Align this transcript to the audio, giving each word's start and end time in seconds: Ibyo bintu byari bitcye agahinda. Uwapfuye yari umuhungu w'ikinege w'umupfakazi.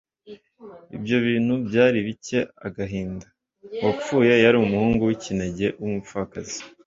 Ibyo 0.95 1.17
bintu 1.27 1.53
byari 1.67 1.97
bitcye 2.07 2.39
agahinda. 2.67 3.25
Uwapfuye 3.81 4.33
yari 4.43 4.57
umuhungu 4.59 5.01
w'ikinege 5.07 5.67
w'umupfakazi. 5.79 6.59